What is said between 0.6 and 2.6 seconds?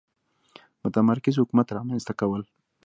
متمرکز حکومت رامنځته کول.